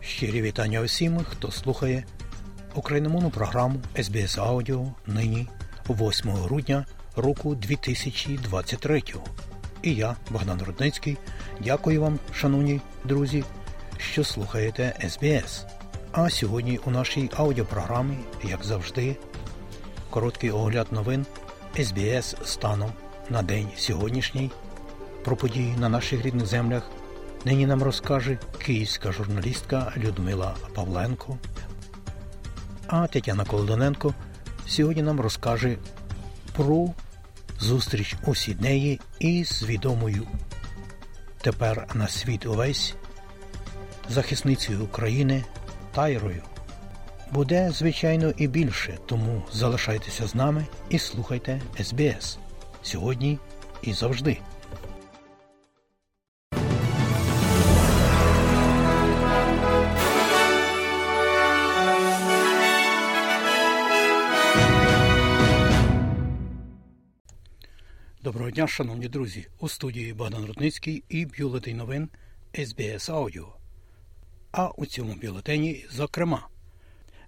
[0.00, 2.04] Щирі вітання усім, хто слухає
[2.74, 5.46] україномовну програму СБС Аудіо нині
[5.88, 6.86] 8 грудня
[7.16, 9.02] року 2023.
[9.82, 11.16] І я, Богдан Рудницький,
[11.60, 13.44] дякую вам, шановні друзі,
[13.98, 15.66] що слухаєте СБС.
[16.12, 19.16] А сьогодні у нашій аудіопрограмі, як завжди,
[20.10, 21.26] короткий огляд новин
[21.78, 22.92] СБС станом
[23.30, 24.50] на день сьогоднішній.
[25.24, 26.90] Про події на наших рідних землях
[27.44, 31.38] нині нам розкаже київська журналістка Людмила Павленко.
[32.86, 34.14] А Тетяна Колдоненко
[34.66, 35.76] сьогодні нам розкаже
[36.52, 36.88] про
[37.60, 40.26] зустріч у Сіднеї із відомою
[41.42, 42.94] тепер на світ увесь
[44.08, 45.44] захисницею України
[45.92, 46.42] Тайрою.
[47.32, 52.38] Буде, звичайно, і більше, тому залишайтеся з нами і слухайте СБС
[52.82, 53.38] сьогодні
[53.82, 54.38] і завжди.
[68.50, 69.46] Доброго дня, шановні друзі!
[69.58, 72.08] У студії Богдан Рудницький і бюлетень новин
[72.64, 73.56] СБС Аудіо.
[74.52, 76.48] А у цьому бюлетені, зокрема,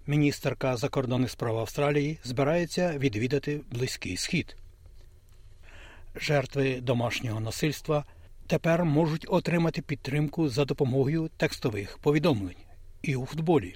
[0.07, 4.55] міністерка закордонних справ Австралії збирається відвідати Близький Схід.
[6.15, 8.05] Жертви домашнього насильства
[8.47, 12.63] тепер можуть отримати підтримку за допомогою текстових повідомлень
[13.01, 13.75] і у футболі.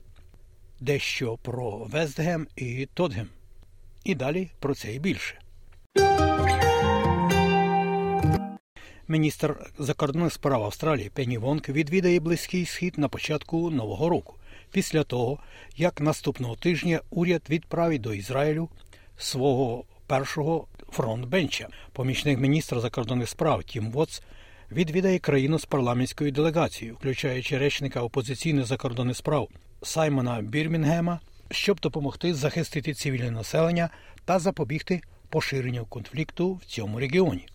[0.80, 3.28] Дещо про Вестгем і Тодгем.
[4.04, 5.40] І далі про це і більше.
[9.10, 14.36] Міністр закордонних справ Австралії Пенні Вонк відвідає близький схід на початку нового року,
[14.72, 15.40] після того
[15.76, 18.70] як наступного тижня уряд відправить до Ізраїлю
[19.18, 21.68] свого першого фронтбенча.
[21.94, 24.22] Помічник міністра закордонних справ Тім Вотс
[24.72, 29.48] відвідає країну з парламентською делегацією, включаючи речника опозиційних закордонних справ
[29.82, 31.20] Саймона Бірмінгема,
[31.52, 33.90] щоб допомогти захистити цивільне населення
[34.26, 37.48] та запобігти поширенню конфлікту в цьому регіоні.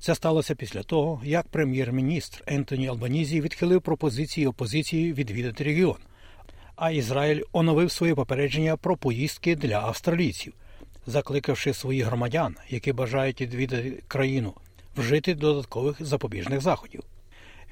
[0.00, 5.96] Це сталося після того, як прем'єр-міністр Ентоні Албанізі відхилив пропозиції опозиції відвідати регіон,
[6.76, 10.52] а Ізраїль оновив своє попередження про поїздки для австралійців,
[11.06, 14.54] закликавши своїх громадян, які бажають відвідати країну,
[14.96, 17.02] вжити додаткових запобіжних заходів.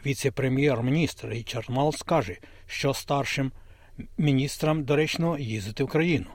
[0.07, 3.53] Віце-прем'єр-міністр Річард Малс каже, що старшим
[4.19, 6.27] міністрам доречно їздити в країну.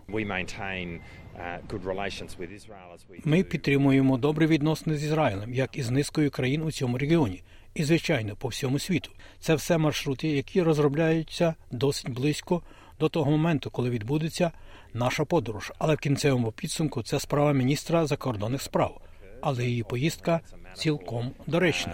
[3.25, 7.44] Ми підтримуємо добрі відносини з Ізраїлем, як і з низкою країн у цьому регіоні,
[7.74, 9.12] і, звичайно, по всьому світу.
[9.40, 12.62] Це все маршрути, які розробляються досить близько
[13.00, 14.52] до того моменту, коли відбудеться
[14.94, 15.72] наша подорож.
[15.78, 19.02] Але в кінцевому підсумку це справа міністра закордонних справ.
[19.41, 20.40] Але її поїздка
[20.73, 21.94] цілком доречна.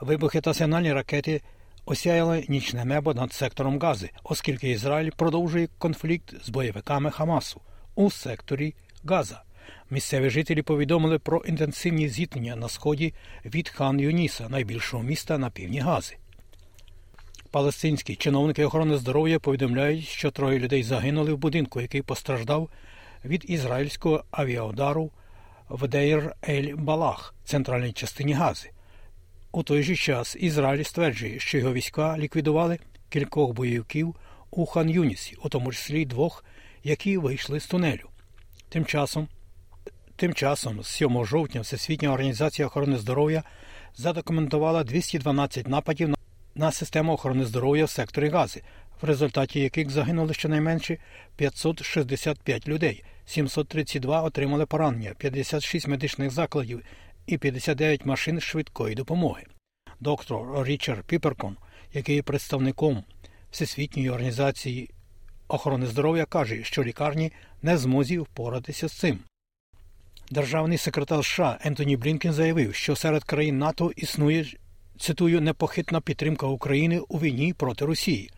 [0.00, 1.40] Вибухи та сигнальні ракети
[1.84, 7.60] осяяли нічне небо над сектором Гази, оскільки Ізраїль продовжує конфлікт з бойовиками Хамасу
[7.94, 9.42] у секторі Газа.
[9.90, 15.80] Місцеві жителі повідомили про інтенсивні зіткнення на сході від хан Юніса, найбільшого міста на півдні
[15.80, 16.16] Гази.
[17.50, 22.70] Палестинські чиновники охорони здоров'я повідомляють, що троє людей загинули в будинку, який постраждав
[23.24, 25.10] від ізраїльського авіаудару
[25.68, 28.70] в Дейр Ель Балах, центральній частині Гази.
[29.54, 34.14] У той же час Ізраїль стверджує, що його війська ліквідували кількох бойовиків
[34.50, 36.44] у хан Юнісі, у тому числі двох,
[36.84, 38.08] які вийшли з тунелю.
[38.68, 39.28] Тим часом,
[40.16, 43.42] тим часом, з 7 жовтня, Всесвітня організація охорони здоров'я
[43.96, 46.14] задокументувала 212 нападів
[46.54, 48.62] на систему охорони здоров'я в секторі Гази,
[49.02, 50.98] в результаті яких загинули щонайменше
[51.36, 56.82] 565 людей, 732 отримали поранення, 56 медичних закладів
[57.26, 59.44] і 59 машин швидкої допомоги.
[60.00, 61.56] Доктор Річард Піперкон,
[61.92, 63.04] який є представником
[63.50, 64.90] Всесвітньої організації
[65.48, 69.18] охорони здоров'я, каже, що лікарні не змозі впоратися з цим.
[70.30, 74.46] Державний секретар США Ентоні Блінкен заявив, що серед країн НАТО існує
[74.98, 78.30] цитую непохитна підтримка України у війні проти Росії.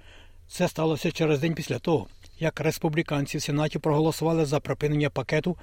[0.48, 2.06] Це сталося через день після того,
[2.38, 5.56] як республіканці в Сенаті проголосували за припинення пакету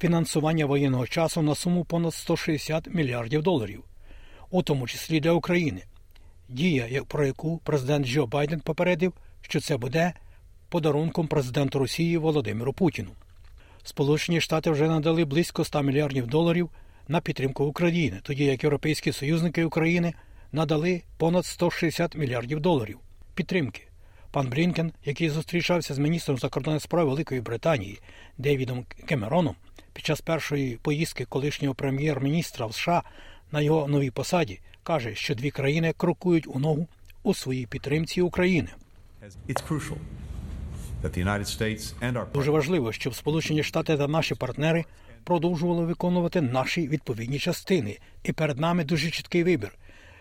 [0.00, 3.84] фінансування воєнного часу на суму понад 160 мільярдів доларів,
[4.50, 5.82] у тому числі для України.
[6.48, 10.12] Дія, про яку президент Джо Байден попередив, що це буде
[10.68, 13.10] подарунком президенту Росії Володимиру Путіну.
[13.82, 16.70] Сполучені Штати вже надали близько 100 мільярдів доларів
[17.08, 20.14] на підтримку України, тоді як європейські союзники України
[20.52, 22.98] надали понад 160 мільярдів доларів
[23.34, 23.82] підтримки.
[24.36, 28.00] Пан Блінкен, який зустрічався з міністром закордонних справ Великої Британії
[28.38, 29.54] Девідом Кемероном
[29.92, 33.02] під час першої поїздки колишнього прем'єр-міністра в США
[33.52, 36.88] на його новій посаді, каже, що дві країни крокують у ногу
[37.22, 38.68] у своїй підтримці України.
[42.34, 44.84] Дуже важливо, щоб Сполучені Штати та наші партнери
[45.24, 49.72] продовжували виконувати наші відповідні частини, і перед нами дуже чіткий вибір.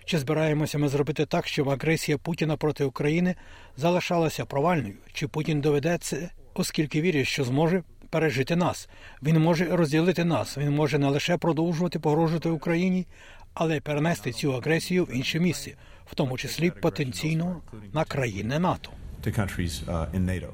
[0.06, 3.36] Чи збираємося ми зробити так, щоб агресія Путіна проти України
[3.78, 4.94] залишалася провальною?
[5.14, 8.90] Чи Путін доведе це, оскільки вірить, що зможе пережити нас?
[9.24, 10.58] Він може розділити нас.
[10.58, 13.08] Він може не лише продовжувати погрожувати Україні,
[13.54, 15.72] але й перенести цю агресію в інше місце,
[16.06, 17.62] в тому числі потенційно
[17.94, 18.90] на країни НАТО.
[19.24, 20.48] Uh,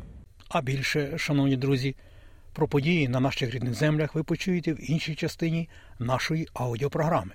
[0.50, 1.96] а більше, шановні друзі,
[2.54, 5.70] про події на наших рідних землях ви почуєте в іншій частині
[6.00, 7.32] нашої аудіопрограми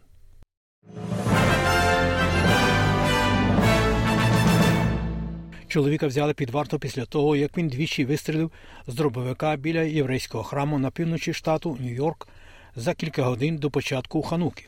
[5.68, 8.52] Чоловіка взяли під варту після того, як він двічі вистрілив
[8.88, 12.28] з дробовика біля єврейського храму на півночі штату Нью-Йорк
[12.76, 14.68] за кілька годин до початку Хануки.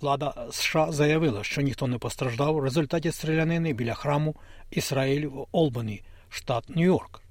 [0.00, 4.36] Влада США заявила, що ніхто не постраждав у результаті стрілянини біля храму
[4.70, 6.02] Ізраїль в Олбані–
[6.36, 7.22] штат Нью-Йорк.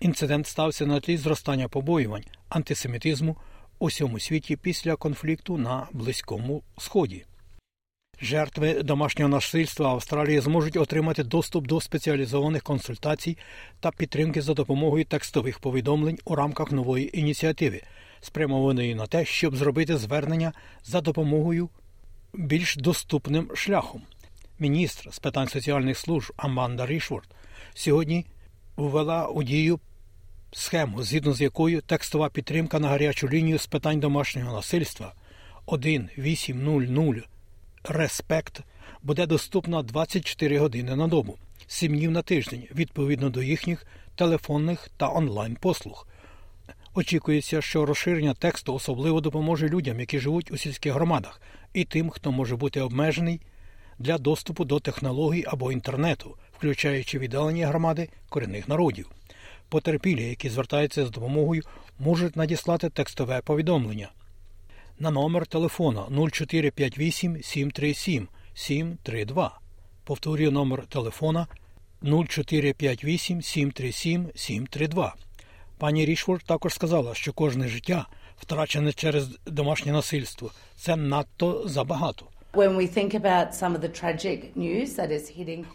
[0.00, 3.36] Інцидент стався на тлі зростання побоювань антисемітизму
[3.78, 7.24] у всьому світі після конфлікту на Близькому Сході.
[8.20, 13.38] Жертви домашнього насильства Австралії зможуть отримати доступ до спеціалізованих консультацій
[13.80, 17.82] та підтримки за допомогою текстових повідомлень у рамках нової ініціативи,
[18.20, 20.52] спрямованої на те, щоб зробити звернення
[20.84, 21.68] за допомогою
[22.34, 24.02] більш доступним шляхом.
[24.60, 27.28] Міністр з питань соціальних служб Аманда Рішворд
[27.74, 28.26] сьогодні
[28.76, 29.80] ввела у дію
[30.52, 35.12] схему, згідно з якою текстова підтримка на гарячу лінію з питань домашнього насильства
[35.66, 37.28] 1800
[37.84, 38.60] Респект
[39.02, 45.12] буде доступна 24 години на добу, 7 днів на тиждень відповідно до їхніх телефонних та
[45.12, 46.08] онлайн послуг.
[46.94, 51.40] Очікується, що розширення тексту особливо допоможе людям, які живуть у сільських громадах,
[51.72, 53.40] і тим, хто може бути обмежений
[53.98, 59.10] для доступу до технологій або інтернету, включаючи віддалені громади корінних народів.
[59.68, 61.62] Потерпілі, які звертаються з допомогою,
[61.98, 64.08] можуть надіслати текстове повідомлення
[64.98, 69.60] на номер телефона 0458 737 732.
[70.04, 71.46] Повторюю номер телефона
[72.02, 75.14] 0458 737 732.
[75.78, 78.06] Пані Рішфорд також сказала, що кожне життя,
[78.36, 82.26] втрачене через домашнє насильство, це надто забагато.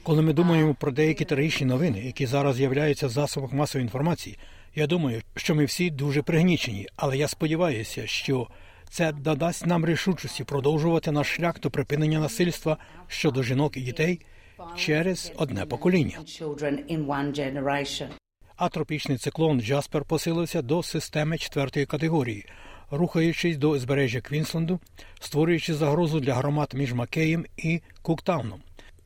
[0.04, 4.38] Коли ми думаємо про деякі трагічні новини, які зараз з'являються в засобах масової інформації,
[4.76, 8.48] я думаю, що ми всі дуже пригнічені, але я сподіваюся, що
[8.90, 12.78] це додасть нам рішучості продовжувати наш шлях до припинення насильства
[13.08, 14.22] щодо жінок і дітей
[14.78, 16.20] через одне покоління.
[18.56, 22.46] А тропічний циклон Джаспер посилився до системи четвертої категорії
[22.98, 24.80] рухаючись до узбережжя Квінсленду,
[25.20, 28.62] створюючи загрозу для громад між Макеєм і Куктауном.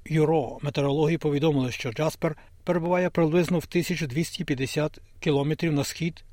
[0.05, 6.23] Юро метеорології повідомили, що Джаспер перебуває приблизно в 1250 кілометрів на схід,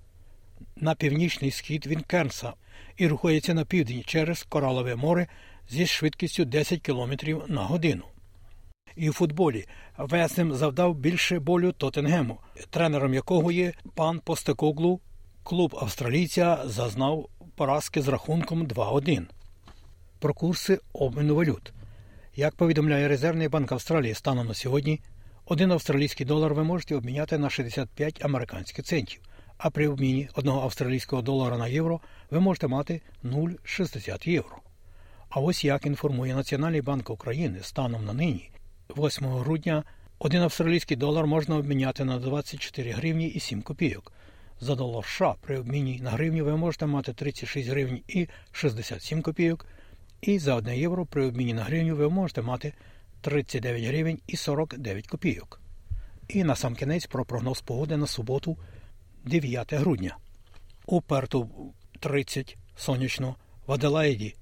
[0.77, 2.13] на північний схід від
[2.97, 5.27] і рухається на південь через Коралове море
[5.71, 8.05] зі швидкістю 10 кілометрів на годину.
[8.97, 9.65] І у футболі
[9.99, 12.39] Весем завдав більше болю Тоттенгему,
[12.71, 15.01] тренером якого є пан Постекоглу.
[15.43, 19.27] Клуб австралійця зазнав поразки з рахунком 2-1.
[20.19, 21.73] Про курси обміну валют.
[22.37, 25.01] Як повідомляє Резервний банк Австралії станом на сьогодні,
[25.45, 29.21] один австралійський долар ви можете обміняти на 65 американських центів,
[29.59, 34.57] а при обміні одного австралійського долара на євро ви можете мати 0,60 євро.
[35.29, 38.51] А ось як інформує Національний банк України станом на нині,
[38.97, 39.85] 8 грудня,
[40.19, 44.13] один австралійський долар можна обміняти на 24 гривні і 7 копійок.
[44.65, 49.67] За долар США при обміні на гривню ви можете мати 36 гривень і 67 копійок.
[50.23, 52.73] І за 1 євро при обміні на гривню ви можете мати
[53.21, 55.61] 39 гривень і 49 копійок.
[56.29, 58.57] І на сам кінець про прогноз погоди на суботу,
[59.25, 60.17] 9 грудня.
[60.87, 64.35] У Перту 30 сонячно, в Аделаїді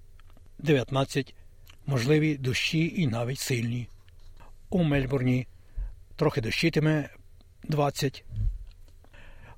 [0.58, 1.34] 19,
[1.86, 3.88] можливі дощі і навіть сильні.
[4.70, 5.46] У Мельбурні
[6.16, 7.08] трохи дощитиме
[7.64, 8.24] 20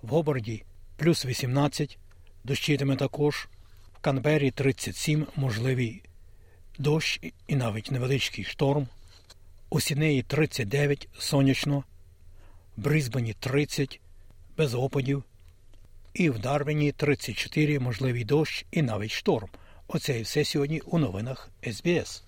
[0.05, 0.63] в Гоборді
[0.97, 1.99] плюс 18,
[2.45, 3.49] дощитиме також,
[3.95, 6.03] в Канбері 37, можливий
[6.79, 8.89] дощ і навіть невеличкий шторм,
[9.71, 11.85] у Сінеї 39 сонячно,
[12.77, 14.01] в Брисбені 30
[14.57, 15.25] без опадів,
[16.15, 19.49] і в Дарвіні 34 можливий дощ і навіть шторм.
[19.89, 22.25] Оце і все сьогодні у новинах СБС.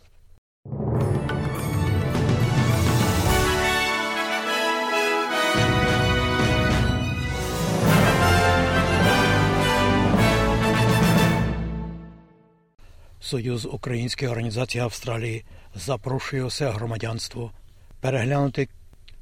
[13.26, 17.52] Союз Української організації Австралії запрошує усе громадянство
[18.00, 18.68] переглянути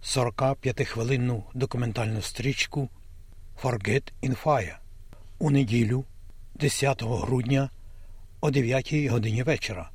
[0.03, 2.89] 45-хвилинну документальну стрічку
[3.63, 4.77] Forget in Fire
[5.39, 6.05] у неділю
[6.55, 7.71] 10 грудня
[8.41, 9.91] о 9 годині вечора.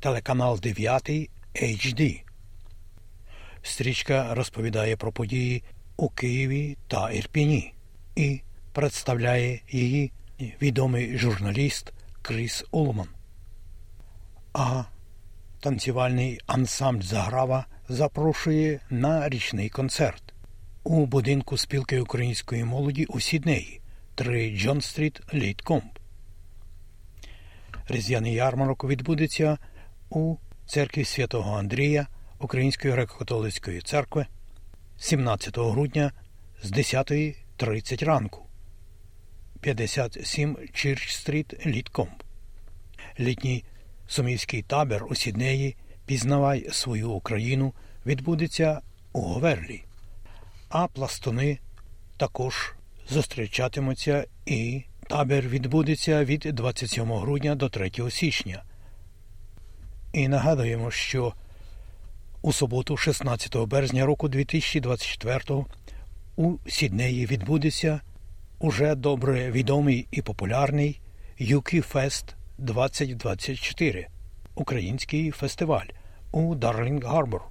[0.00, 1.10] Телеканал 9
[1.54, 2.22] HD.
[3.62, 5.62] Стрічка розповідає про події
[5.96, 7.74] у Києві та Ірпіні
[8.16, 8.40] і
[8.72, 10.12] представляє її
[10.62, 11.92] відомий журналіст
[12.22, 13.13] Кріс Улман.
[14.54, 14.84] А
[15.60, 20.34] танцювальний ансамбль Заграва запрошує на річний концерт
[20.84, 23.80] у будинку спілки української молоді у Сіднеї
[24.14, 25.98] 3 Джон Стріт Лідкомб.
[27.88, 29.58] Різдвяний ярмарок відбудеться
[30.10, 32.06] у церкві святого Андрія
[32.38, 34.26] Української греко-католицької церкви
[34.98, 36.12] 17 грудня
[36.62, 38.46] з 10.30 ранку
[39.60, 42.22] 57 Чірч Стріт Лідкомб.
[43.20, 43.64] Літній
[44.06, 47.74] сумівський табір у Сіднеї Пізнавай свою Україну
[48.06, 48.80] відбудеться
[49.12, 49.84] у Говерлі,
[50.68, 51.58] а пластуни
[52.16, 52.74] також
[53.08, 58.62] зустрічатимуться і табір відбудеться від 27 грудня до 3 січня.
[60.12, 61.32] І нагадуємо, що
[62.42, 65.64] у суботу, 16 березня року 2024
[66.36, 68.00] у Сіднеї відбудеться
[68.58, 71.00] уже добре відомий і популярний
[71.40, 74.08] UK Fest 2024
[74.54, 75.86] український фестиваль
[76.32, 77.42] у Дарлінг Гарбор.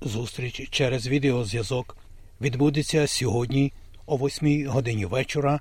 [0.00, 1.96] Зустріч через відеозв'язок
[2.40, 3.72] відбудеться сьогодні
[4.06, 5.60] о 8 годині вечора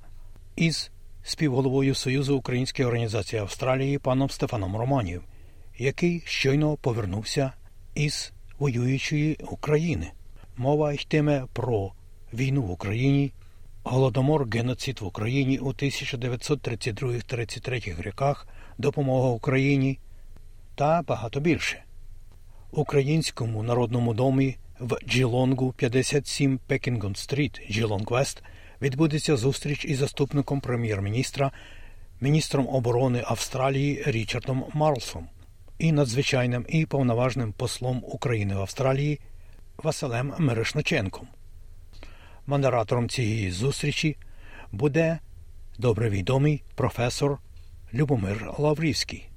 [0.55, 0.91] із
[1.23, 5.23] співголовою Союзу Української організації Австралії паном Стефаном Романів,
[5.77, 7.51] який щойно повернувся
[7.95, 10.11] із воюючої України.
[10.57, 11.91] Мова йтиме про
[12.33, 13.31] війну в Україні,
[13.85, 19.99] голодомор, геноцид в Україні у 1932-33 роках, допомога Україні
[20.75, 21.83] та багато більше.
[22.71, 28.43] Українському народному домі в Джилонгу 57 Пекінгон Стріт, Джилонг Вест,
[28.81, 31.51] відбудеться зустріч із заступником прем'єр-міністра,
[32.21, 35.27] міністром оборони Австралії Річардом Марлсом
[35.79, 39.19] і надзвичайним і повноважним послом України в Австралії
[39.77, 41.27] Василем Мирошниченком.
[42.47, 44.17] Модератором цієї зустрічі
[44.71, 45.19] буде
[45.77, 47.37] добре відомий професор
[47.93, 49.29] Любомир Лаврівський.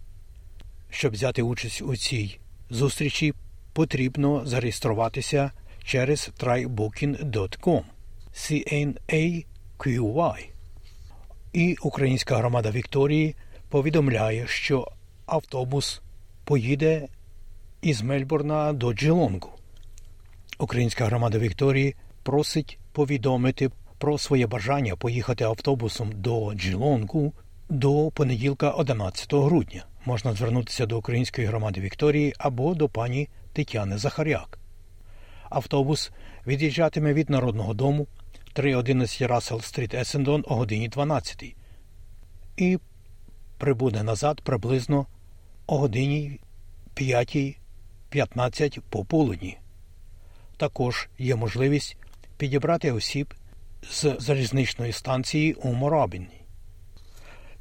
[0.91, 2.39] Щоб взяти участь у цій
[2.71, 3.35] зустрічі,
[3.73, 5.53] потрібно зареєструватися
[5.85, 7.83] через trybooking.com
[8.35, 9.45] CNAQY.
[11.53, 13.35] І Українська громада Вікторії
[13.69, 14.93] повідомляє, що
[15.27, 16.01] автобус
[16.45, 17.09] поїде
[17.83, 19.51] із Мельбурна до Джилонгу.
[20.59, 27.33] Українська громада Вікторії просить повідомити про своє бажання поїхати автобусом до Джилонгу
[27.69, 29.85] до понеділка 11 грудня.
[30.05, 34.59] Можна звернутися до Української громади Вікторії або до пані Тетяни Захаряк.
[35.51, 36.11] Автобус
[36.47, 38.07] від'їжджатиме від Народного дому
[38.55, 41.55] 3.11 Рассел Стріт Есендон о годині 12
[42.57, 42.79] і
[43.59, 45.07] прибуде назад приблизно
[45.67, 46.41] о годині
[46.97, 49.59] 5.15 пополудні.
[50.57, 51.97] Також є можливість
[52.39, 53.35] підібрати осіб
[53.91, 56.41] з залізничної станції у Моробіні.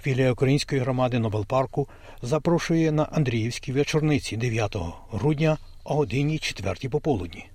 [0.01, 1.88] Філія Української громади Нобелпарку
[2.22, 4.75] запрошує на Андріївські вечорниці 9
[5.12, 7.46] грудня о годині 4 пополудні.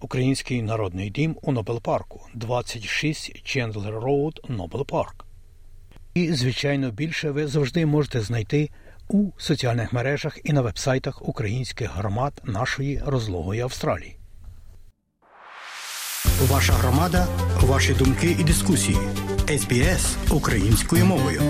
[0.00, 5.24] Український народний дім у Нобелпарку 26 Чендлер Роуд, Нобелпарк.
[6.14, 8.70] І, звичайно, більше ви завжди можете знайти
[9.08, 14.16] у соціальних мережах і на вебсайтах українських громад нашої розлогої Австралії.
[16.48, 17.26] Ваша громада,
[17.60, 18.98] ваші думки і дискусії.
[19.48, 21.42] СБС українською мовою.